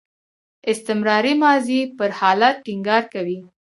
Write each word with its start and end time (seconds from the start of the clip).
استمراري 0.71 1.33
ماضي 1.43 1.79
پر 1.97 2.09
حالت 2.19 2.55
ټینګار 2.65 3.03
کوي. 3.13 3.39